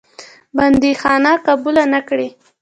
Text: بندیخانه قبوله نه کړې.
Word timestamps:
بندیخانه 0.57 1.31
قبوله 1.45 1.83
نه 1.93 2.01
کړې. 2.07 2.27